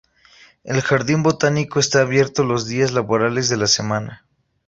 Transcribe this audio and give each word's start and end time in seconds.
El 0.63 0.81
jardín 0.81 1.21
botánico 1.21 1.79
está 1.79 2.01
abierto 2.01 2.43
los 2.43 2.65
días 2.65 2.91
laborables 2.91 3.49
de 3.49 3.57
la 3.57 3.67
semana. 3.67 4.25